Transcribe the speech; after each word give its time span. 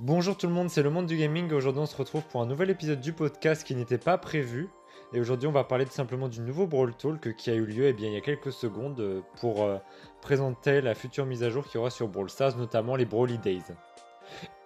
Bonjour 0.00 0.36
tout 0.36 0.46
le 0.46 0.52
monde, 0.52 0.70
c'est 0.70 0.84
le 0.84 0.90
monde 0.90 1.06
du 1.06 1.16
gaming. 1.16 1.52
Aujourd'hui, 1.52 1.82
on 1.82 1.86
se 1.86 1.96
retrouve 1.96 2.22
pour 2.22 2.40
un 2.40 2.46
nouvel 2.46 2.70
épisode 2.70 3.00
du 3.00 3.12
podcast 3.12 3.64
qui 3.66 3.74
n'était 3.74 3.98
pas 3.98 4.16
prévu. 4.16 4.68
Et 5.12 5.18
aujourd'hui, 5.18 5.48
on 5.48 5.52
va 5.52 5.64
parler 5.64 5.86
tout 5.86 5.92
simplement 5.92 6.28
du 6.28 6.40
nouveau 6.40 6.68
Brawl 6.68 6.94
Talk 6.94 7.34
qui 7.34 7.50
a 7.50 7.54
eu 7.54 7.66
lieu 7.66 7.86
eh 7.86 7.92
bien, 7.92 8.06
il 8.06 8.14
y 8.14 8.16
a 8.16 8.20
quelques 8.20 8.52
secondes 8.52 9.00
euh, 9.00 9.22
pour 9.40 9.64
euh, 9.64 9.78
présenter 10.22 10.80
la 10.82 10.94
future 10.94 11.26
mise 11.26 11.42
à 11.42 11.50
jour 11.50 11.64
qu'il 11.64 11.74
y 11.74 11.78
aura 11.78 11.90
sur 11.90 12.06
Brawl 12.06 12.30
Stars, 12.30 12.56
notamment 12.56 12.94
les 12.94 13.06
Brawly 13.06 13.38
Days. 13.38 13.64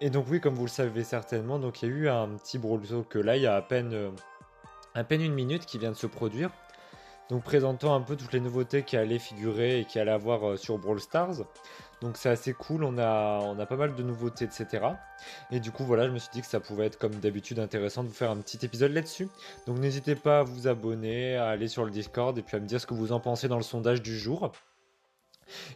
Et 0.02 0.10
donc, 0.10 0.26
oui, 0.28 0.38
comme 0.38 0.54
vous 0.54 0.66
le 0.66 0.68
savez 0.68 1.02
certainement, 1.02 1.58
donc 1.58 1.80
il 1.80 1.88
y 1.88 1.92
a 1.92 1.94
eu 1.94 2.08
un 2.10 2.28
petit 2.36 2.58
Brawl 2.58 2.82
Talk 2.82 3.14
là, 3.14 3.38
il 3.38 3.42
y 3.42 3.46
a 3.46 3.56
à 3.56 3.62
peine, 3.62 3.94
euh, 3.94 4.10
à 4.94 5.02
peine 5.02 5.22
une 5.22 5.32
minute 5.32 5.64
qui 5.64 5.78
vient 5.78 5.92
de 5.92 5.96
se 5.96 6.06
produire. 6.06 6.50
Donc, 7.30 7.42
présentant 7.42 7.94
un 7.94 8.02
peu 8.02 8.16
toutes 8.16 8.34
les 8.34 8.40
nouveautés 8.40 8.82
qui 8.82 8.98
allaient 8.98 9.18
figurer 9.18 9.80
et 9.80 9.84
qui 9.86 9.98
allaient 9.98 10.10
avoir 10.10 10.58
sur 10.58 10.76
Brawl 10.76 11.00
Stars. 11.00 11.44
Donc 12.02 12.16
c'est 12.16 12.28
assez 12.28 12.52
cool, 12.52 12.82
on 12.82 12.98
a, 12.98 13.66
pas 13.66 13.76
mal 13.76 13.94
de 13.94 14.02
nouveautés, 14.02 14.44
etc. 14.44 14.86
Et 15.52 15.60
du 15.60 15.70
coup, 15.70 15.84
voilà, 15.84 16.08
je 16.08 16.12
me 16.12 16.18
suis 16.18 16.30
dit 16.32 16.40
que 16.40 16.48
ça 16.48 16.58
pouvait 16.58 16.86
être 16.86 16.98
comme 16.98 17.14
d'habitude 17.14 17.60
intéressant 17.60 18.02
de 18.02 18.08
vous 18.08 18.14
faire 18.14 18.32
un 18.32 18.38
petit 18.38 18.58
épisode 18.66 18.90
là-dessus. 18.90 19.28
Donc 19.68 19.78
n'hésitez 19.78 20.16
pas 20.16 20.40
à 20.40 20.42
vous 20.42 20.66
abonner, 20.66 21.36
à 21.36 21.46
aller 21.46 21.68
sur 21.68 21.84
le 21.84 21.92
Discord 21.92 22.36
et 22.36 22.42
puis 22.42 22.56
à 22.56 22.60
me 22.60 22.66
dire 22.66 22.80
ce 22.80 22.88
que 22.88 22.94
vous 22.94 23.12
en 23.12 23.20
pensez 23.20 23.46
dans 23.46 23.56
le 23.56 23.62
sondage 23.62 24.02
du 24.02 24.18
jour. 24.18 24.50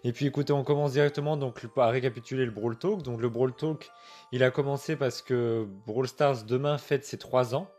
Et 0.03 0.13
puis 0.13 0.27
écoutez, 0.27 0.53
on 0.53 0.65
commence 0.65 0.93
directement 0.93 1.37
donc 1.37 1.65
à 1.77 1.89
récapituler 1.91 2.45
le 2.45 2.51
Brawl 2.51 2.77
Talk. 2.77 3.03
Donc 3.03 3.21
le 3.21 3.29
Brawl 3.29 3.55
Talk, 3.55 3.89
il 4.33 4.43
a 4.43 4.51
commencé 4.51 4.97
parce 4.97 5.23
que 5.23 5.65
Brawl 5.87 6.09
Stars 6.09 6.43
demain 6.43 6.77
fête 6.77 7.05
ses 7.05 7.19
3 7.19 7.55
ans. 7.55 7.71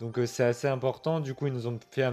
Donc 0.00 0.18
euh, 0.18 0.26
c'est 0.26 0.44
assez 0.44 0.68
important. 0.68 1.20
Du 1.20 1.34
coup, 1.34 1.46
ils 1.46 1.52
nous 1.52 1.66
ont 1.66 1.78
fait 1.90 2.08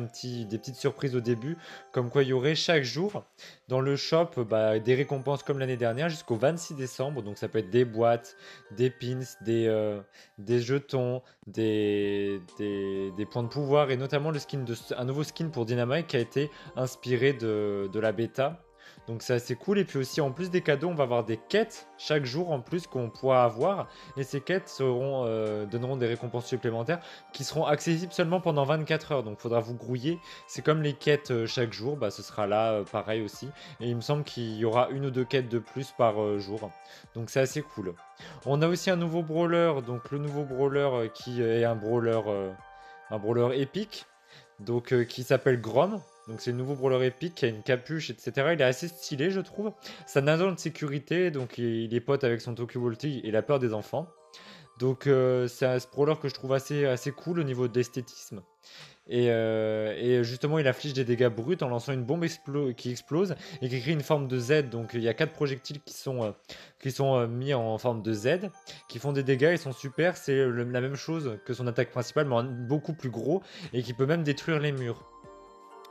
des 0.46 0.58
petites 0.58 0.76
surprises 0.76 1.16
au 1.16 1.20
début, 1.20 1.58
comme 1.92 2.10
quoi 2.10 2.24
il 2.24 2.30
y 2.30 2.34
aurait 2.34 2.56
chaque 2.56 2.84
jour 2.84 3.24
dans 3.68 3.80
le 3.80 3.96
shop 3.96 4.44
bah, 4.50 4.80
des 4.80 4.96
récompenses 4.96 5.44
comme 5.44 5.60
l'année 5.60 5.78
dernière 5.78 6.10
jusqu'au 6.10 6.36
26 6.36 6.76
décembre. 6.76 7.22
Donc 7.22 7.38
ça 7.38 7.48
peut 7.48 7.60
être 7.60 7.70
des 7.70 7.86
boîtes, 7.86 8.36
des 8.72 8.90
pins, 8.90 9.22
des, 9.42 9.68
euh, 9.68 10.02
jetons, 10.48 11.22
des, 11.48 12.42
points 13.32 13.44
de 13.44 13.50
pouvoir 13.50 13.92
et 13.92 13.98
notamment 13.98 14.32
un 14.32 15.06
nouveau 15.06 15.24
skin 15.24 15.50
pour 15.50 15.66
Dynamite 15.66 16.08
qui 16.08 16.18
a 16.18 16.20
été 16.20 16.50
inspiré 16.76 17.34
de 17.34 18.00
la 18.00 18.12
bêta 18.12 18.62
donc 19.08 19.22
c'est 19.22 19.34
assez 19.34 19.56
cool. 19.56 19.80
Et 19.80 19.86
puis 19.86 20.00
aussi, 20.00 20.22
en 20.22 20.32
plus 20.32 20.50
des 20.50 20.62
cadeaux, 20.62 20.88
on 20.88 20.96
va 20.96 21.04
avoir 21.04 21.24
des 21.24 21.38
quêtes 21.38 21.88
chaque 21.98 22.26
jour 22.26 22.52
en 22.52 22.60
plus 22.60 22.88
qu'on 22.88 23.10
pourra 23.10 23.44
avoir. 23.44 23.88
Et 24.18 24.24
ces 24.24 24.42
quêtes 24.42 24.76
euh, 24.82 25.66
donneront 25.66 25.98
des 25.98 26.08
récompenses 26.08 26.48
supplémentaires 26.48 27.00
qui 27.32 27.44
seront 27.44 27.66
accessibles 27.66 28.14
seulement 28.14 28.42
pendant 28.42 28.64
24 28.66 29.12
heures. 29.12 29.24
Donc 29.24 29.40
faudra 29.40 29.60
vous 29.60 29.76
grouiller. 29.76 30.20
C'est 30.48 30.64
comme 30.64 30.82
les 30.82 30.94
quêtes 30.94 31.32
euh, 31.32 31.46
chaque 31.46 31.74
jour. 31.74 31.98
Bah, 31.98 32.10
ce 32.10 32.24
sera 32.24 32.48
là 32.48 32.74
euh, 32.74 32.84
pareil 32.84 33.22
aussi. 33.22 33.48
Et 33.80 33.90
il 33.90 33.96
me 33.96 34.02
semble 34.02 34.24
qu'il 34.24 34.56
y 34.56 34.66
aura 34.66 34.90
une 34.90 35.06
ou 35.06 35.12
deux 35.12 35.26
quêtes 35.26 35.50
de 35.50 35.60
plus 35.60 35.92
par 35.92 36.40
jour. 36.40 36.72
Donc 37.14 37.30
c'est 37.30 37.40
assez 37.40 37.62
cool. 37.62 37.94
On 38.46 38.62
a 38.62 38.68
aussi 38.68 38.90
un 38.90 38.96
nouveau 38.96 39.22
brawler. 39.22 39.74
Donc 39.86 40.12
le 40.12 40.18
nouveau 40.18 40.44
brawler 40.44 41.10
qui 41.14 41.42
est 41.42 41.64
un 41.64 41.76
brawler, 41.76 42.22
un 43.12 43.20
brawler 43.20 43.62
épique. 43.62 44.06
Donc 44.60 45.06
qui 45.06 45.24
s'appelle 45.24 45.62
Grom. 45.62 46.02
Donc 46.28 46.42
c'est 46.42 46.52
le 46.52 46.58
nouveau 46.58 46.76
brawler 46.76 47.06
épique 47.06 47.36
qui 47.36 47.46
a 47.46 47.48
une 47.48 47.62
capuche, 47.62 48.10
etc. 48.10 48.50
Il 48.54 48.62
est 48.62 48.64
assez 48.64 48.88
stylé, 48.88 49.30
je 49.30 49.42
trouve. 49.42 49.72
Ça 50.08 50.22
n'a 50.22 50.38
de 50.38 50.60
sécurité, 50.60 51.32
donc 51.32 51.58
il 51.58 51.94
est 51.94 52.00
pote 52.02 52.24
avec 52.24 52.42
son 52.42 52.56
Tokyo 52.56 52.82
Volti 52.82 53.22
et 53.24 53.32
la 53.32 53.42
peur 53.42 53.60
des 53.60 53.74
enfants. 53.74 54.08
Donc 54.80 55.08
euh, 55.08 55.48
c'est 55.48 55.66
un 55.66 55.78
brawler 55.94 56.16
que 56.22 56.28
je 56.28 56.34
trouve 56.34 56.54
assez, 56.54 56.86
assez 56.86 57.12
cool 57.12 57.40
au 57.40 57.44
niveau 57.44 57.68
de 57.68 57.76
l'esthétisme. 57.78 58.42
Euh, 59.12 59.94
et, 59.98 60.24
justement, 60.24 60.58
il 60.58 60.68
affiche 60.68 60.94
des 60.94 61.06
dégâts 61.06 61.28
bruts 61.30 61.58
en 61.62 61.68
lançant 61.68 61.94
une 61.94 62.04
bombe 62.04 62.26
qui 62.76 62.90
explose 62.90 63.36
et 63.62 63.70
qui 63.70 63.80
crée 63.80 63.92
une 63.92 64.02
forme 64.02 64.28
de 64.28 64.40
Z. 64.40 64.70
Donc 64.72 64.92
il 64.96 65.02
y 65.02 65.08
a 65.08 65.14
quatre 65.14 65.32
projectiles 65.32 65.80
qui 65.86 65.94
sont, 65.94 66.24
euh, 66.24 66.32
qui 66.82 66.92
sont 66.92 67.28
mis 67.28 67.54
en 67.54 67.78
forme 67.78 68.02
de 68.02 68.14
Z, 68.14 68.50
qui 68.90 68.98
font 68.98 69.14
des 69.14 69.24
dégâts, 69.24 69.52
ils 69.52 69.60
sont 69.60 69.74
super. 69.74 70.18
C'est 70.18 70.46
la 70.48 70.82
même 70.82 70.96
chose 70.96 71.38
que 71.46 71.54
son 71.54 71.68
attaque 71.68 71.92
principale, 71.92 72.28
mais 72.28 72.44
beaucoup 72.68 72.94
plus 72.94 73.12
gros 73.12 73.44
et 73.74 73.84
qui 73.84 73.94
peut 73.94 74.08
même 74.08 74.24
détruire 74.24 74.60
les 74.60 74.72
murs. 74.72 75.15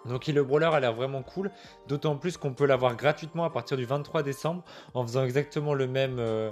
Donc 0.07 0.27
le 0.27 0.45
brawler 0.45 0.67
a 0.67 0.81
l'air 0.81 0.93
vraiment 0.93 1.23
cool, 1.23 1.51
d'autant 1.89 2.17
plus 2.17 2.37
qu'on 2.37 2.53
peut 2.53 2.67
l'avoir 2.67 2.97
gratuitement 2.97 3.45
à 3.45 3.51
partir 3.51 3.77
du 3.77 3.85
23 3.85 4.23
décembre 4.23 4.63
en 4.93 5.07
faisant 5.07 5.25
exactement 5.25 5.73
le 5.75 5.87
même, 5.87 6.19
euh, 6.19 6.51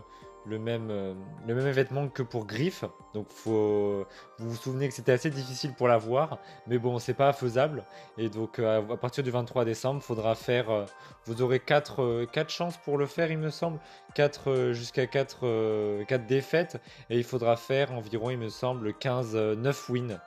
euh, 0.50 1.14
événement 1.48 2.08
que 2.08 2.22
pour 2.22 2.46
Griff. 2.46 2.84
Donc 3.12 3.26
vous 3.44 4.04
vous 4.38 4.56
souvenez 4.56 4.88
que 4.88 4.94
c'était 4.94 5.12
assez 5.12 5.28
difficile 5.28 5.74
pour 5.74 5.86
l'avoir, 5.86 6.38
mais 6.66 6.78
bon 6.78 6.98
c'est 6.98 7.14
pas 7.14 7.32
faisable. 7.34 7.84
Et 8.16 8.30
donc 8.30 8.58
euh, 8.58 8.82
à 8.90 8.96
partir 8.96 9.22
du 9.22 9.30
23 9.30 9.66
décembre, 9.66 10.02
faudra 10.02 10.34
faire, 10.34 10.86
vous 11.26 11.42
aurez 11.42 11.60
4, 11.60 12.24
4 12.32 12.50
chances 12.50 12.78
pour 12.78 12.96
le 12.96 13.06
faire 13.06 13.30
il 13.30 13.38
me 13.38 13.50
semble, 13.50 13.78
4 14.14 14.72
jusqu'à 14.72 15.06
4, 15.06 16.04
4 16.06 16.26
défaites, 16.26 16.80
et 17.10 17.18
il 17.18 17.24
faudra 17.24 17.56
faire 17.56 17.92
environ 17.92 18.30
il 18.30 18.38
me 18.38 18.48
semble 18.48 18.94
15, 18.94 19.36
9 19.36 19.88
wins. 19.90 20.18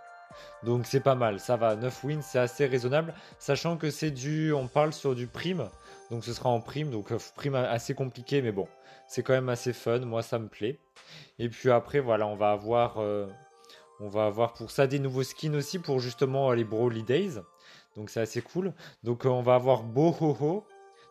Donc 0.64 0.86
c'est 0.86 1.00
pas 1.00 1.16
mal, 1.16 1.40
ça 1.40 1.56
va. 1.56 1.76
9 1.76 2.04
wins, 2.04 2.22
c'est 2.22 2.40
assez 2.40 2.66
raisonnable, 2.66 3.14
sachant 3.40 3.78
que 3.78 3.90
c'est 3.90 4.12
du. 4.12 4.54
On 4.54 4.68
parle 4.68 4.94
sur 4.94 5.16
du 5.16 5.28
prime, 5.28 5.70
donc 6.12 6.24
ce 6.24 6.34
sera 6.34 6.50
en 6.50 6.62
prime, 6.62 6.90
donc 6.90 7.12
euh, 7.12 7.18
prime 7.36 7.56
assez 7.56 7.94
compliqué, 7.94 8.42
mais 8.42 8.52
bon, 8.52 8.68
c'est 9.08 9.24
quand 9.24 9.34
même 9.34 9.50
assez 9.50 9.74
fun, 9.74 10.00
moi 10.00 10.24
ça 10.24 10.40
me 10.40 10.48
plaît. 10.48 10.80
Et 11.40 11.50
puis 11.50 11.72
après, 11.72 12.00
voilà, 12.00 12.28
on 12.28 12.36
va 12.36 12.52
avoir. 12.52 12.98
Euh, 13.00 13.28
on 14.02 14.10
va 14.10 14.26
avoir 14.26 14.54
pour 14.54 14.72
ça 14.72 14.88
des 14.88 15.00
nouveaux 15.00 15.24
skins 15.24 15.56
aussi 15.56 15.80
pour 15.80 16.02
justement 16.02 16.52
les 16.52 16.66
Broly 16.66 17.04
Days. 17.04 17.40
Donc 17.96 18.10
c'est 18.10 18.20
assez 18.20 18.42
cool. 18.42 18.74
Donc 19.04 19.26
euh, 19.26 19.30
on 19.30 19.42
va 19.42 19.56
avoir 19.56 19.84
Bohoho, 19.84 20.66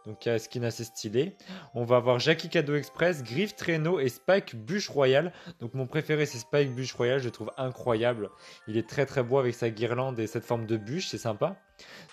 donc 0.07 0.25
il 0.25 0.29
y 0.29 0.33
a 0.33 0.35
un 0.35 0.39
skin 0.39 0.63
assez 0.63 0.85
stylé. 0.85 1.37
On 1.75 1.85
va 1.85 1.97
avoir 1.97 2.19
Jackie 2.19 2.49
Cadeau 2.49 2.75
Express, 2.75 3.23
Griff 3.23 3.57
Traîneau 3.57 4.01
et 4.01 4.09
Spike 4.09 4.55
Bûche 4.55 4.89
Royale. 4.89 5.33
Donc 5.61 5.75
mon 5.75 5.87
préféré 5.87 6.27
c'est 6.27 6.39
Spike 6.39 6.75
Bûche 6.75 6.93
Royale, 6.93 7.21
je 7.21 7.27
le 7.27 7.31
trouve 7.31 7.51
incroyable. 7.57 8.31
Il 8.69 8.77
est 8.77 8.89
très 8.89 9.07
très 9.07 9.23
beau 9.23 9.39
avec 9.39 9.55
sa 9.55 9.71
guirlande 9.71 10.19
et 10.19 10.27
cette 10.27 10.45
forme 10.45 10.67
de 10.67 10.77
bûche, 10.77 11.09
c'est 11.09 11.19
sympa. 11.19 11.57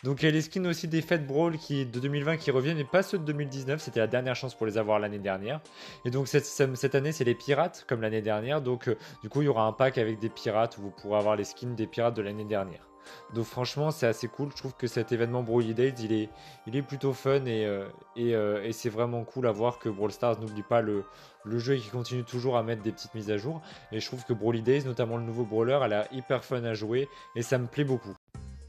Donc 0.03 0.24
il 0.24 0.25
y 0.25 0.30
a 0.30 0.31
les 0.31 0.41
skins 0.41 0.66
aussi 0.66 0.88
des 0.88 1.01
fêtes 1.01 1.28
Brawl 1.28 1.57
qui, 1.57 1.85
de 1.85 2.00
2020 2.00 2.38
qui 2.38 2.50
reviennent 2.50 2.80
et 2.80 2.85
pas 2.85 3.03
ceux 3.03 3.19
de 3.19 3.25
2019, 3.25 3.81
c'était 3.81 4.00
la 4.00 4.07
dernière 4.07 4.35
chance 4.35 4.56
pour 4.56 4.66
les 4.66 4.78
avoir 4.78 5.00
l'année 5.00 5.19
dernière. 5.19 5.62
Et 6.06 6.12
donc 6.12 6.28
cette, 6.28 6.46
cette 6.46 6.96
année 6.96 7.12
c'est 7.12 7.25
les 7.25 7.35
pirates 7.35 7.85
comme 7.88 8.01
l'année 8.01 8.22
dernière, 8.22 8.62
donc 8.62 8.88
euh, 8.88 8.97
du 9.22 9.30
coup 9.30 9.41
il 9.41 9.46
y 9.46 9.50
aura 9.50 9.66
un 9.66 9.74
pack 9.74 9.97
avec 9.97 10.19
des 10.19 10.30
pirates 10.30 10.78
où 10.78 10.81
vous 10.81 10.91
pourrez 10.91 11.18
avoir 11.18 11.35
les 11.35 11.44
skins 11.44 11.75
des 11.75 11.88
pirates 11.88 12.16
de 12.16 12.22
l'année 12.22 12.46
dernière. 12.46 12.91
Donc 13.34 13.45
franchement, 13.45 13.91
c'est 13.91 14.07
assez 14.07 14.28
cool. 14.28 14.50
Je 14.51 14.57
trouve 14.57 14.73
que 14.75 14.88
cet 14.88 15.12
événement 15.12 15.44
Broly 15.44 15.73
Days, 15.73 15.94
il 16.00 16.75
est, 16.75 16.81
plutôt 16.81 17.13
fun 17.13 17.45
et, 17.45 17.66
euh, 17.66 17.88
euh, 18.17 18.63
et, 18.63 18.72
c'est 18.73 18.89
vraiment 18.89 19.23
cool 19.23 19.47
à 19.47 19.51
voir 19.51 19.79
que 19.79 19.89
Brawl 19.89 20.12
Stars 20.12 20.39
n'oublie 20.39 20.63
pas 20.63 20.81
le, 20.81 21.03
jeu 21.45 21.75
et 21.75 21.79
qu'il 21.79 21.91
continue 21.91 22.23
toujours 22.23 22.57
à 22.57 22.63
mettre 22.63 22.81
des 22.81 22.91
petites 22.91 23.13
mises 23.13 23.31
à 23.31 23.38
jour. 23.38 23.62
Et 23.91 24.00
je 24.00 24.06
trouve 24.06 24.25
que 24.25 24.34
Broly 24.34 24.62
Days, 24.62 24.84
notamment 24.85 25.17
le 25.17 25.23
nouveau 25.23 25.44
Brawler, 25.44 25.79
a 25.81 25.88
l'air 25.88 26.07
hyper 26.12 26.44
fun 26.44 26.63
à 26.63 26.73
jouer 26.73 27.07
et 27.35 27.41
ça 27.41 27.57
me 27.57 27.67
plaît 27.67 27.85
beaucoup. 27.85 28.16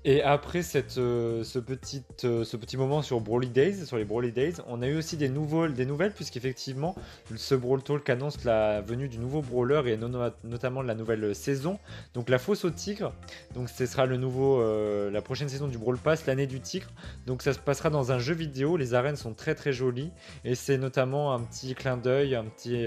Et 0.05 0.21
après 0.21 0.63
cette, 0.63 0.99
euh, 0.99 1.45
ce, 1.45 1.61
petit, 1.61 2.03
euh, 2.25 2.43
ce 2.43 2.57
petit 2.57 2.77
moment 2.77 3.03
sur 3.03 3.21
Broly 3.21 3.51
Days, 3.51 3.87
sur 3.87 3.97
les 3.97 4.05
Broly 4.05 4.33
Days, 4.33 4.55
on 4.67 4.83
a 4.83 4.89
eu 4.89 4.97
aussi 4.97 5.17
des, 5.17 5.29
nouveaux, 5.29 5.69
des 5.69 5.87
nouvelles, 5.87 6.13
puisqu'effectivement, 6.13 6.97
ce 7.37 7.55
Brawl 7.55 7.85
Talk 7.85 8.11
annonce 8.11 8.43
la 8.43 8.81
venue 8.81 9.09
du 9.09 9.19
nouveau 9.19 9.43
Brawler 9.43 9.93
et 9.93 9.97
notamment 9.97 10.83
de 10.83 10.89
la 10.89 10.97
nouvelle 10.97 11.37
saison. 11.37 11.79
Donc 12.15 12.31
la 12.31 12.41
fosse 12.41 12.65
au 12.65 12.71
tigre, 12.71 13.13
donc 13.55 13.69
ce 13.69 13.87
sera 13.87 14.05
le 14.07 14.17
nouveau, 14.17 14.61
euh, 14.61 15.09
la 15.09 15.23
prochaine 15.23 15.49
saison 15.49 15.69
du 15.69 15.79
Brawl 15.79 15.99
Pass, 15.99 16.27
l'année 16.27 16.49
du 16.49 16.59
tigre. 16.59 16.89
Donc 17.27 17.43
ça 17.43 17.53
se 17.53 17.61
passera 17.61 17.89
dans 17.89 18.11
un 18.11 18.19
jeu 18.19 18.35
vidéo, 18.35 18.77
les 18.77 18.95
arènes 18.95 19.15
sont 19.15 19.35
très 19.35 19.55
très 19.55 19.73
jolies, 19.73 20.11
et 20.45 20.57
c'est 20.57 20.79
notamment 20.79 21.33
un 21.33 21.41
petit 21.41 21.77
clin 21.77 21.97
d'œil, 21.97 22.35
un 22.35 22.45
petit, 22.45 22.85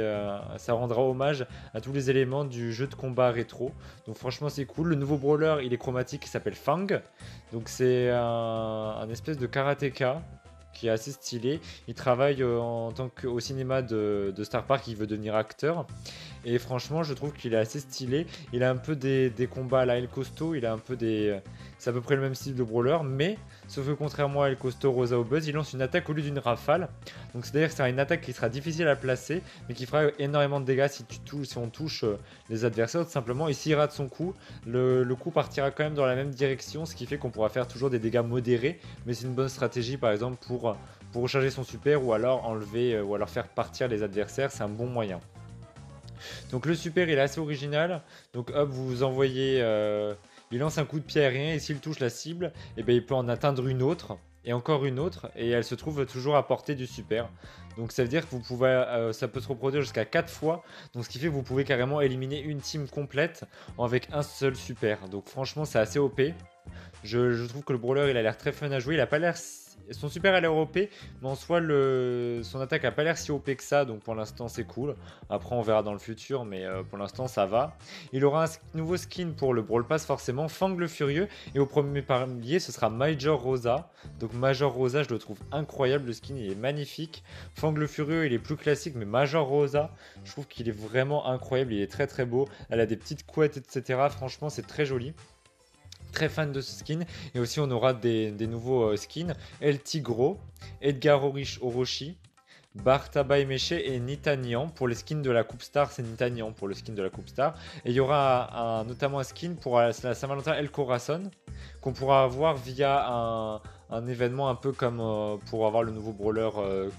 ça 0.58 0.74
rendra 0.74 1.02
hommage 1.02 1.48
à 1.74 1.80
tous 1.80 1.94
les 1.94 2.10
éléments 2.10 2.44
du 2.44 2.74
jeu 2.74 2.88
de 2.88 2.96
combat 2.96 3.32
rétro. 3.32 3.72
Donc 4.06 4.18
franchement 4.18 4.50
c'est 4.50 4.66
cool. 4.66 4.90
Le 4.90 4.96
nouveau 4.96 5.16
Brawler, 5.16 5.58
il 5.64 5.74
est 5.74 5.78
chromatique, 5.78 6.26
il 6.26 6.30
s'appelle 6.30 6.56
Fang. 6.56 6.88
Donc 7.52 7.70
c'est 7.70 8.10
un, 8.10 9.08
espèce 9.10 9.38
de 9.38 9.48
karatéka 9.48 10.22
qui 10.74 10.88
est 10.88 10.92
assez 10.92 11.12
stylé. 11.12 11.62
Il 11.88 11.94
travaille 11.94 12.44
euh, 12.44 12.90
qu'au 13.22 13.40
cinéma 13.40 13.82
de, 13.82 14.34
Star 14.44 14.66
Park, 14.66 14.88
il 14.88 14.96
veut 14.96 15.08
devenir 15.08 15.36
acteur. 15.36 15.88
Et 16.46 16.60
franchement, 16.60 17.02
je 17.02 17.14
trouve 17.14 17.34
qu'il 17.34 17.54
est 17.56 17.58
assez 17.58 17.80
stylé. 17.80 18.28
Il 18.54 18.64
a 18.64 18.70
un 18.70 18.76
peu 18.76 18.96
des, 18.96 19.32
combats 19.52 19.82
à 19.82 19.86
la 19.86 19.98
El 19.98 20.08
Costo, 20.08 20.54
il 20.54 20.66
a 20.66 20.72
un 20.72 20.78
peu 20.78 20.96
des. 20.96 21.40
C'est 21.80 21.90
à 21.90 21.94
peu 21.94 22.02
près 22.02 22.16
le 22.16 22.22
même 22.22 22.36
style 22.36 22.56
de 22.56 22.64
brawler, 22.64 22.98
mais 23.04 23.38
sauf 23.68 23.88
que 23.88 23.92
contrairement 23.92 24.44
à 24.44 24.48
El 24.48 24.58
Costo, 24.58 24.92
Rosa 24.92 25.20
ou 25.20 25.24
Buzz, 25.24 25.48
il 25.48 25.56
lance 25.56 25.74
une 25.74 25.82
attaque 25.82 26.08
au 26.08 26.14
lieu 26.14 26.22
d'une 26.22 26.38
rafale. 26.40 26.88
Donc 27.34 27.46
c'est-à-dire 27.46 27.70
que 27.70 27.76
c'est 27.76 27.90
une 27.90 28.00
attaque 28.00 28.22
qui 28.22 28.32
sera 28.32 28.48
difficile 28.48 28.88
à 28.88 28.96
placer, 28.96 29.42
mais 29.68 29.76
qui 29.76 29.88
fera 29.88 30.04
énormément 30.20 30.60
de 30.60 30.66
dégâts 30.66 30.88
si, 30.88 31.04
tu 31.04 31.20
touches, 31.20 31.48
si 31.48 31.58
on 31.58 31.70
touche 31.70 32.04
euh, 32.04 32.18
les 32.50 32.64
adversaires, 32.64 33.04
tout 33.06 33.12
simplement. 33.12 33.48
Et 33.48 33.54
s'il 33.54 33.74
rate 33.76 33.92
son 33.92 34.08
coup, 34.08 34.36
le, 34.68 35.04
coup 35.16 35.32
partira 35.32 35.72
quand 35.72 35.84
même 35.84 35.96
dans 35.96 36.06
la 36.06 36.16
même 36.16 36.30
direction, 36.30 36.86
ce 36.86 36.96
qui 36.96 37.08
fait 37.08 37.18
qu'on 37.18 37.32
pourra 37.32 37.50
faire 37.50 37.68
toujours 37.68 37.90
des 37.90 38.00
dégâts 38.00 38.24
modérés, 38.24 38.80
mais 39.06 39.14
c'est 39.14 39.26
une 39.26 39.34
bonne 39.34 39.50
stratégie 39.50 39.98
par 39.98 40.12
exemple 40.12 40.38
pour, 40.46 40.76
pour 41.12 41.24
recharger 41.24 41.50
son 41.50 41.64
super 41.64 42.06
ou 42.06 42.14
alors 42.14 42.46
enlever 42.46 42.96
euh, 42.96 43.04
ou 43.04 43.16
alors 43.16 43.30
faire 43.30 43.48
partir 43.48 43.88
les 43.88 44.04
adversaires, 44.04 44.52
c'est 44.52 44.64
un 44.64 44.70
bon 44.70 44.88
moyen. 44.88 45.20
Donc 46.52 46.66
le 46.66 46.76
super 46.76 47.10
il 47.10 47.18
est 47.18 47.22
assez 47.22 47.40
original. 47.40 48.02
Donc 48.34 48.52
hop, 48.52 48.70
vous 48.70 49.04
envoyez, 49.04 49.62
euh, 49.62 50.14
il 50.52 50.60
lance 50.60 50.78
un 50.78 50.86
coup 50.86 51.00
de 51.00 51.06
pied 51.06 51.22
aérien 51.22 51.54
et 51.54 51.60
s'il 51.60 51.80
touche 51.80 52.00
la 52.00 52.10
cible, 52.10 52.52
eh 52.78 52.84
ben, 52.84 52.96
il 52.96 53.06
peut 53.06 53.16
en 53.16 53.28
atteindre 53.28 53.68
une 53.68 53.82
autre. 53.82 54.18
et 54.48 54.54
encore 54.54 54.86
une 54.86 55.00
autre, 55.00 55.32
et 55.36 55.50
elle 55.50 55.64
se 55.64 55.74
trouve 55.74 56.06
toujours 56.06 56.36
à 56.36 56.46
portée 56.46 56.76
du 56.76 56.86
super. 56.86 57.28
Donc 57.78 57.92
ça 57.92 58.04
veut 58.04 58.10
dire 58.10 58.26
que 58.26 58.30
vous 58.30 58.42
pouvez, 58.42 58.68
euh, 58.68 59.12
ça 59.12 59.28
peut 59.28 59.40
se 59.40 59.48
reproduire 59.48 59.82
jusqu'à 59.82 60.06
4 60.06 60.30
fois, 60.30 60.64
donc 60.94 61.04
ce 61.04 61.10
qui 61.10 61.18
fait 61.18 61.26
que 61.28 61.32
vous 61.32 61.42
pouvez 61.42 61.64
carrément 61.64 62.00
éliminer 62.00 62.42
une 62.42 62.60
team 62.60 62.88
complète 62.88 63.46
avec 63.80 64.08
un 64.14 64.22
seul 64.22 64.56
super. 64.56 65.10
Donc 65.10 65.28
franchement 65.30 65.66
c'est 65.66 65.80
assez 65.80 65.98
OP. 65.98 66.22
Je, 67.04 67.32
je, 67.32 67.46
trouve 67.46 67.64
que 67.64 67.74
le 67.74 67.80
brawler 67.80 68.12
il 68.12 68.18
a 68.18 68.22
l'air 68.22 68.38
très 68.38 68.52
fun 68.52 68.70
à 68.72 68.80
jouer, 68.80 68.94
il 68.94 69.00
a 69.00 69.08
pas 69.08 69.20
l'air 69.20 69.36
son 69.92 70.10
super 70.10 70.34
a 70.34 70.42
l'air 70.42 70.56
OP, 70.56 70.76
mais 70.76 70.90
en 71.28 71.36
soi, 71.36 71.62
son 71.62 72.62
attaque 72.62 72.86
a 72.86 72.92
pas 72.92 73.04
l'air 73.04 73.18
si 73.18 73.32
OP 73.32 73.54
que 73.56 73.64
ça, 73.64 73.86
donc 73.86 74.02
pour 74.02 74.16
l'instant 74.16 74.48
c'est 74.48 74.64
cool. 74.64 74.96
Après, 75.30 75.56
on 75.56 75.62
verra 75.62 75.84
dans 75.84 75.94
le 75.94 76.00
futur, 76.00 76.46
mais 76.46 76.66
euh, 76.66 76.84
pour 76.84 76.98
l'instant 76.98 77.28
ça 77.28 77.46
va. 77.46 77.78
Il 78.12 78.26
aura 78.26 78.46
un 78.46 78.48
nouveau 78.74 78.98
skin 78.98 79.32
pour 79.36 79.54
le 79.54 79.62
Brawl 79.62 79.86
Pass, 79.86 80.06
forcément, 80.06 80.48
Fang 80.48 80.70
le 80.70 80.88
Furieux, 80.88 81.28
et 81.54 81.60
au 81.60 81.66
premier 81.66 82.02
parmi 82.02 82.60
ce 82.60 82.72
sera 82.72 82.90
Major 82.90 83.42
Rosa. 83.42 83.90
Donc 84.20 84.34
Major 84.34 84.72
Rosa, 84.72 85.04
je 85.04 85.10
le 85.10 85.20
trouve 85.20 85.40
incroyable, 85.52 86.08
le 86.08 86.14
skin 86.14 86.36
il 86.38 86.52
est 86.52 86.56
magnifique. 86.56 87.24
Fang 87.54 87.72
le 87.72 87.88
Furieux, 87.88 88.26
il 88.26 88.34
est 88.34 88.40
plus 88.40 88.56
classique, 88.56 88.96
mais 88.96 89.06
Major 89.06 89.48
Rosa, 89.48 89.92
je 90.24 90.32
trouve 90.32 90.48
qu'il 90.48 90.68
est 90.68 90.78
vraiment 90.78 91.28
incroyable, 91.28 91.74
il 91.74 91.82
est 91.82 91.92
très 91.92 92.08
très 92.08 92.26
beau. 92.26 92.48
Elle 92.70 92.80
a 92.80 92.86
des 92.86 92.98
petites 92.98 93.26
couettes, 93.26 93.58
etc. 93.58 94.00
Franchement, 94.10 94.50
c'est 94.50 94.66
très 94.68 94.86
joli 94.86 95.14
très 96.16 96.30
fan 96.30 96.52
de 96.52 96.62
ce 96.62 96.80
skin. 96.80 97.02
Et 97.36 97.40
aussi, 97.40 97.60
on 97.60 97.70
aura 97.70 97.94
des, 97.94 98.32
nouveaux 98.48 98.90
euh, 98.90 98.98
skins 98.98 99.36
El 99.62 99.80
Tigro, 99.80 100.40
Edgar 100.82 101.22
Orochi, 101.62 102.18
Bartaba 102.74 103.38
Emeche 103.40 103.74
et 103.74 104.00
Nitanian. 104.00 104.70
Pour 104.70 104.88
les 104.88 104.96
skins 104.96 105.22
de 105.22 105.30
la 105.30 105.44
Coupe 105.44 105.62
Star, 105.62 105.92
c'est 105.92 106.04
Nitanian 106.04 106.52
pour 106.54 106.68
le 106.68 106.74
skin 106.74 106.94
de 106.94 107.04
la 107.04 107.10
Coupe 107.10 107.30
Star. 107.30 107.54
Et 107.84 107.92
il 107.92 107.96
y 107.96 108.00
aura 108.00 108.84
notamment 108.88 109.20
un 109.20 109.24
skin 109.24 109.56
pour 109.62 109.80
la 109.80 109.94
Saint-Valentin 109.94 110.54
El 110.54 110.72
Corazon 110.72 111.30
qu'on 111.82 111.94
pourra 111.94 112.24
avoir 112.24 112.56
via 112.56 113.62
un, 113.92 114.08
événement 114.08 114.50
un 114.50 114.56
peu 114.56 114.72
comme 114.72 115.00
euh, 115.00 115.38
pour 115.50 115.68
avoir 115.68 115.84
le 115.84 115.92
nouveau 115.92 116.12
brawler, 116.12 116.50
euh, 116.58 116.90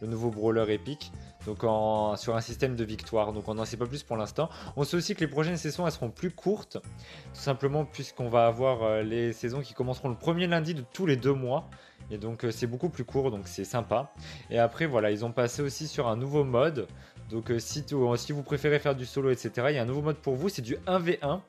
le 0.00 0.06
nouveau 0.08 0.30
brawler 0.30 0.72
épique 0.72 1.12
donc 1.48 2.18
sur 2.18 2.36
un 2.36 2.40
système 2.42 2.76
de 2.76 2.84
victoire. 2.84 3.32
Donc 3.32 3.48
on 3.48 3.54
n'en 3.54 3.64
sait 3.64 3.78
pas 3.78 3.86
plus 3.86 4.02
pour 4.02 4.16
l'instant. 4.16 4.50
On 4.76 4.84
sait 4.84 4.96
aussi 4.96 5.14
que 5.14 5.20
les 5.20 5.28
prochaines 5.28 5.56
saisons 5.56 5.86
elles 5.86 5.92
seront 5.92 6.10
plus 6.10 6.30
courtes, 6.30 6.76
tout 6.76 7.40
simplement 7.40 7.86
puisqu'on 7.86 8.28
va 8.28 8.46
avoir 8.46 8.82
euh, 8.82 9.02
les 9.02 9.32
saisons 9.32 9.62
qui 9.62 9.72
commenceront 9.72 10.10
le 10.10 10.14
premier 10.14 10.46
lundi 10.46 10.74
de 10.74 10.84
tous 10.92 11.06
les 11.06 11.16
deux 11.16 11.32
mois. 11.32 11.70
Et 12.10 12.18
donc 12.18 12.44
euh, 12.44 12.50
c'est 12.50 12.66
beaucoup 12.66 12.90
plus 12.90 13.04
court, 13.04 13.30
donc 13.30 13.48
c'est 13.48 13.64
sympa. 13.64 14.12
Et 14.50 14.58
après 14.58 14.84
voilà, 14.84 15.10
ils 15.10 15.24
ont 15.24 15.32
passé 15.32 15.62
aussi 15.62 15.88
sur 15.88 16.06
un 16.08 16.16
nouveau 16.16 16.44
mode. 16.44 16.86
Donc 17.30 17.50
euh, 17.50 17.58
si, 17.58 17.82
vous 17.90 18.42
préférez 18.42 18.78
faire 18.78 18.94
du 18.94 19.06
solo, 19.06 19.30
etc., 19.30 19.50
il 19.70 19.74
y 19.76 19.78
a 19.78 19.82
un 19.82 19.86
nouveau 19.86 20.02
mode 20.02 20.16
pour 20.16 20.34
vous, 20.34 20.50
c'est 20.50 20.62
du 20.62 20.76
1v1. 20.86 21.40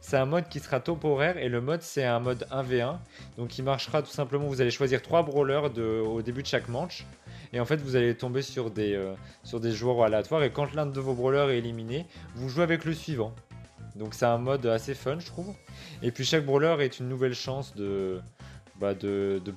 C'est 0.00 0.16
un 0.16 0.26
mode 0.26 0.48
qui 0.48 0.60
sera 0.60 0.80
temporaire 0.80 1.36
et 1.38 1.48
le 1.48 1.60
mode 1.60 1.82
c'est 1.82 2.04
un 2.04 2.20
mode 2.20 2.46
1v1. 2.52 2.98
Donc 3.36 3.58
il 3.58 3.64
marchera 3.64 4.02
tout 4.02 4.10
simplement, 4.10 4.46
vous 4.46 4.60
allez 4.60 4.70
choisir 4.70 5.02
trois 5.02 5.22
brawlers 5.24 5.70
de, 5.70 6.00
au 6.00 6.22
début 6.22 6.42
de 6.42 6.46
chaque 6.46 6.68
manche. 6.68 7.04
Et 7.52 7.60
en 7.60 7.64
fait, 7.64 7.80
vous 7.80 7.96
allez 7.96 8.14
tomber 8.14 8.42
sur 8.42 8.70
des, 8.70 8.94
euh, 8.94 9.14
sur 9.42 9.60
des 9.60 9.72
joueurs 9.72 10.02
aléatoires. 10.04 10.42
Et 10.42 10.52
quand 10.52 10.72
l'un 10.74 10.86
de 10.86 11.00
vos 11.00 11.14
brawlers 11.14 11.50
est 11.50 11.58
éliminé, 11.58 12.06
vous 12.34 12.48
jouez 12.48 12.62
avec 12.62 12.84
le 12.84 12.94
suivant. 12.94 13.34
Donc 13.96 14.14
c'est 14.14 14.26
un 14.26 14.38
mode 14.38 14.66
assez 14.66 14.94
fun, 14.94 15.18
je 15.18 15.26
trouve. 15.26 15.54
Et 16.02 16.10
puis 16.12 16.24
chaque 16.24 16.44
brawler 16.44 16.76
est 16.80 17.00
une 17.00 17.08
nouvelle 17.08 17.34
chance 17.34 17.74
de, 17.74 18.20
bah 18.80 18.94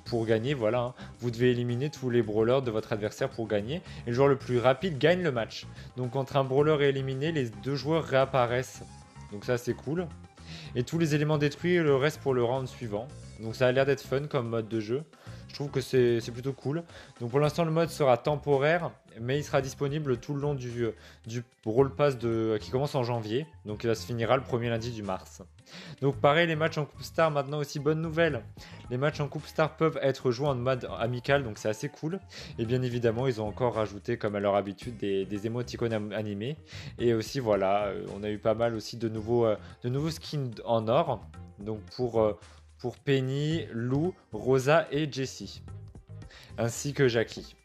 pour 0.04 0.26
gagner. 0.26 0.54
Voilà, 0.54 0.80
hein. 0.80 0.94
vous 1.20 1.30
devez 1.30 1.50
éliminer 1.50 1.88
tous 1.88 2.10
les 2.10 2.22
brawlers 2.22 2.62
de 2.62 2.70
votre 2.70 2.92
adversaire 2.92 3.30
pour 3.30 3.46
gagner. 3.46 3.76
Et 4.06 4.10
le 4.10 4.12
joueur 4.12 4.28
le 4.28 4.36
plus 4.36 4.58
rapide 4.58 4.98
gagne 4.98 5.22
le 5.22 5.32
match. 5.32 5.66
Donc 5.96 6.12
quand 6.12 6.36
un 6.36 6.44
brawler 6.44 6.76
est 6.84 6.88
éliminé, 6.90 7.32
les 7.32 7.48
deux 7.62 7.76
joueurs 7.76 8.04
réapparaissent. 8.04 8.82
Donc 9.32 9.44
ça 9.44 9.56
c'est 9.56 9.74
cool. 9.74 10.06
Et 10.74 10.82
tous 10.82 10.98
les 10.98 11.14
éléments 11.14 11.38
détruits, 11.38 11.76
le 11.76 11.96
reste 11.96 12.20
pour 12.20 12.34
le 12.34 12.42
round 12.42 12.68
suivant. 12.68 13.08
Donc 13.40 13.54
ça 13.54 13.66
a 13.66 13.72
l'air 13.72 13.86
d'être 13.86 14.02
fun 14.02 14.26
comme 14.26 14.48
mode 14.48 14.68
de 14.68 14.80
jeu. 14.80 15.04
Je 15.54 15.60
trouve 15.60 15.70
que 15.70 15.80
c'est 15.80 16.32
plutôt 16.32 16.52
cool. 16.52 16.82
Donc 17.20 17.30
pour 17.30 17.38
l'instant, 17.38 17.64
le 17.64 17.70
mode 17.70 17.88
sera 17.88 18.16
temporaire, 18.16 18.90
mais 19.20 19.38
il 19.38 19.44
sera 19.44 19.62
disponible 19.62 20.16
tout 20.16 20.34
le 20.34 20.40
long 20.40 20.54
du, 20.54 20.88
du 21.28 21.44
Brawl 21.64 21.94
Pass 21.94 22.18
de, 22.18 22.58
qui 22.60 22.72
commence 22.72 22.96
en 22.96 23.04
janvier. 23.04 23.46
Donc 23.64 23.84
il 23.84 23.94
se 23.94 24.04
finira 24.04 24.36
le 24.36 24.42
premier 24.42 24.68
lundi 24.68 24.90
du 24.90 25.04
mars. 25.04 25.42
Donc 26.00 26.16
pareil, 26.16 26.48
les 26.48 26.56
matchs 26.56 26.78
en 26.78 26.86
Coupe 26.86 27.04
Star, 27.04 27.30
maintenant 27.30 27.58
aussi, 27.58 27.78
bonne 27.78 28.00
nouvelle. 28.00 28.42
Les 28.90 28.96
matchs 28.96 29.20
en 29.20 29.28
Coupe 29.28 29.46
Star 29.46 29.76
peuvent 29.76 29.96
être 30.02 30.32
joués 30.32 30.48
en 30.48 30.56
mode 30.56 30.88
amical, 30.98 31.44
donc 31.44 31.58
c'est 31.58 31.68
assez 31.68 31.88
cool. 31.88 32.18
Et 32.58 32.64
bien 32.64 32.82
évidemment, 32.82 33.28
ils 33.28 33.40
ont 33.40 33.46
encore 33.46 33.74
rajouté, 33.74 34.18
comme 34.18 34.34
à 34.34 34.40
leur 34.40 34.56
habitude, 34.56 34.96
des, 34.96 35.24
des 35.24 35.46
émoticônes 35.46 36.12
animés. 36.12 36.56
Et 36.98 37.14
aussi, 37.14 37.38
voilà, 37.38 37.84
euh, 37.84 38.04
on 38.18 38.24
a 38.24 38.28
eu 38.28 38.38
pas 38.38 38.54
mal 38.54 38.74
aussi 38.74 38.96
de 38.96 39.08
nouveaux, 39.08 39.46
euh, 39.46 39.56
de 39.84 39.88
nouveaux 39.88 40.10
skins 40.10 40.50
en 40.64 40.88
or. 40.88 41.24
Donc 41.60 41.78
pour 41.96 42.20
euh, 42.20 42.36
pour 42.84 42.98
Penny, 42.98 43.64
Lou, 43.72 44.12
Rosa 44.30 44.86
et 44.90 45.10
Jessie, 45.10 45.62
ainsi 46.58 46.92
que 46.92 47.08
Jackie. 47.08 47.56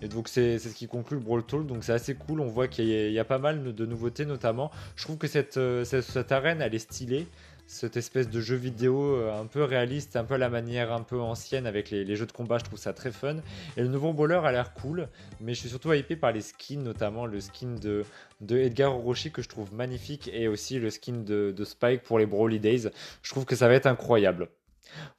Et 0.00 0.08
donc 0.08 0.28
c'est 0.28 0.58
ce 0.58 0.70
qui 0.70 0.88
conclut 0.88 1.18
le 1.18 1.22
Brawl 1.22 1.44
Talk, 1.44 1.66
donc 1.66 1.84
c'est 1.84 1.92
assez 1.92 2.14
cool, 2.14 2.40
on 2.40 2.46
voit 2.46 2.66
qu'il 2.66 2.86
y, 2.86 3.18
a 3.18 3.24
pas 3.26 3.36
mal 3.36 3.74
de 3.74 3.84
nouveautés 3.84 4.24
notamment. 4.24 4.70
Je 4.96 5.04
trouve 5.04 5.18
que 5.18 5.26
cette, 5.26 5.58
euh, 5.58 5.84
cette 5.84 6.32
arène 6.32 6.62
elle 6.62 6.74
est 6.74 6.78
stylée, 6.78 7.26
cette 7.66 7.96
espèce 7.96 8.28
de 8.28 8.40
jeu 8.40 8.56
vidéo 8.56 9.16
euh, 9.16 9.40
un 9.40 9.46
peu 9.46 9.64
réaliste, 9.64 10.16
un 10.16 10.24
peu 10.24 10.34
à 10.34 10.38
la 10.38 10.48
manière 10.48 10.92
un 10.92 11.02
peu 11.02 11.20
ancienne 11.20 11.66
avec 11.66 11.90
les, 11.90 12.16
jeux 12.16 12.26
de 12.26 12.32
combat, 12.32 12.58
je 12.58 12.64
trouve 12.64 12.78
ça 12.78 12.92
très 12.92 13.10
fun. 13.10 13.36
Et 13.76 13.82
le 13.82 13.88
nouveau 13.88 14.12
brawler 14.12 14.40
a 14.44 14.52
l'air 14.52 14.72
cool, 14.74 15.08
mais 15.40 15.54
je 15.54 15.60
suis 15.60 15.68
surtout 15.68 15.92
hypé 15.92 16.16
par 16.16 16.32
les 16.32 16.40
skins, 16.40 16.82
notamment 16.82 17.26
le 17.26 17.40
skin 17.40 17.74
de, 17.80 18.04
Edgar 18.48 18.96
Orochi 18.96 19.30
que 19.30 19.42
je 19.42 19.48
trouve 19.48 19.74
magnifique 19.74 20.30
et 20.32 20.48
aussi 20.48 20.78
le 20.78 20.90
skin 20.90 21.24
de, 21.24 21.52
de 21.56 21.64
Spike 21.64 22.02
pour 22.02 22.18
les 22.18 22.26
Brawly 22.26 22.60
Days. 22.60 22.88
Je 23.22 23.30
trouve 23.30 23.44
que 23.44 23.56
ça 23.56 23.68
va 23.68 23.74
être 23.74 23.86
incroyable. 23.86 24.48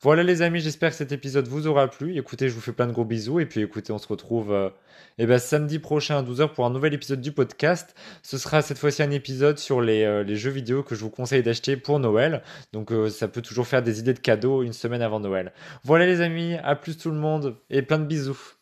Voilà 0.01 0.23
les 0.23 0.41
amis, 0.41 0.59
j'espère 0.59 0.91
que 0.91 0.95
cet 0.95 1.11
épisode 1.11 1.47
vous 1.47 1.67
aura 1.67 1.87
plu. 1.87 2.17
Écoutez, 2.17 2.49
je 2.49 2.53
vous 2.53 2.61
fais 2.61 2.71
plein 2.71 2.87
de 2.87 2.91
gros 2.91 3.05
bisous 3.05 3.39
et 3.39 3.45
puis 3.45 3.61
écoutez, 3.61 3.91
on 3.91 3.97
se 3.97 4.07
retrouve 4.07 4.51
euh, 4.51 4.69
eh 5.17 5.25
ben, 5.25 5.39
samedi 5.39 5.79
prochain 5.79 6.17
à 6.17 6.23
12h 6.23 6.53
pour 6.53 6.65
un 6.65 6.69
nouvel 6.69 6.93
épisode 6.93 7.21
du 7.21 7.31
podcast. 7.31 7.95
Ce 8.21 8.37
sera 8.37 8.61
cette 8.61 8.77
fois-ci 8.77 9.03
un 9.03 9.11
épisode 9.11 9.57
sur 9.57 9.81
les, 9.81 10.03
euh, 10.03 10.35
jeux 10.35 10.51
vidéo 10.51 10.83
que 10.83 10.95
je 10.95 11.01
vous 11.01 11.09
conseille 11.09 11.43
d'acheter 11.43 11.77
pour 11.77 11.99
Noël. 11.99 12.43
Donc 12.73 12.91
euh, 12.91 13.09
ça 13.09 13.27
peut 13.27 13.41
toujours 13.41 13.67
faire 13.67 13.81
des 13.81 13.99
idées 13.99 14.13
de 14.13 14.19
cadeaux 14.19 14.63
une 14.63 14.73
semaine 14.73 15.01
avant 15.01 15.19
Noël. 15.19 15.51
Voilà 15.83 16.05
les 16.05 16.21
amis, 16.21 16.55
à 16.63 16.75
plus 16.75 16.97
tout 16.97 17.09
le 17.09 17.17
monde 17.17 17.55
et 17.69 17.81
plein 17.81 17.99
de 17.99 18.05
bisous. 18.05 18.56